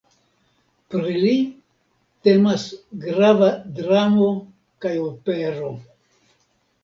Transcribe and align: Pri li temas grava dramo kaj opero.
Pri 0.93 1.11
li 1.23 1.33
temas 2.27 2.63
grava 3.03 3.49
dramo 3.81 4.29
kaj 4.85 4.95
opero. 5.11 5.69